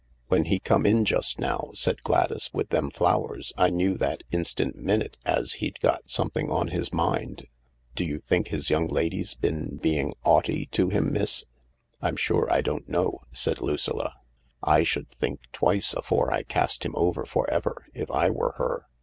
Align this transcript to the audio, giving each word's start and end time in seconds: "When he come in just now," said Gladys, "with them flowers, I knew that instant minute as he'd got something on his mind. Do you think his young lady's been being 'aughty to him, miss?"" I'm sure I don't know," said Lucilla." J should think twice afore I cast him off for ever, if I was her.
"When 0.29 0.45
he 0.45 0.57
come 0.57 0.87
in 0.87 1.05
just 1.05 1.37
now," 1.39 1.69
said 1.75 2.01
Gladys, 2.01 2.49
"with 2.51 2.69
them 2.69 2.89
flowers, 2.89 3.53
I 3.55 3.69
knew 3.69 3.93
that 3.99 4.23
instant 4.31 4.75
minute 4.75 5.15
as 5.27 5.53
he'd 5.61 5.79
got 5.79 6.09
something 6.09 6.49
on 6.49 6.69
his 6.69 6.91
mind. 6.91 7.45
Do 7.93 8.03
you 8.03 8.17
think 8.17 8.47
his 8.47 8.71
young 8.71 8.87
lady's 8.87 9.35
been 9.35 9.75
being 9.77 10.13
'aughty 10.25 10.65
to 10.71 10.89
him, 10.89 11.13
miss?"" 11.13 11.45
I'm 12.01 12.15
sure 12.15 12.51
I 12.51 12.61
don't 12.61 12.89
know," 12.89 13.19
said 13.31 13.61
Lucilla." 13.61 14.15
J 14.67 14.83
should 14.85 15.11
think 15.11 15.41
twice 15.53 15.93
afore 15.93 16.31
I 16.33 16.41
cast 16.41 16.83
him 16.83 16.95
off 16.95 17.19
for 17.29 17.47
ever, 17.51 17.85
if 17.93 18.09
I 18.09 18.31
was 18.31 18.53
her. 18.57 18.87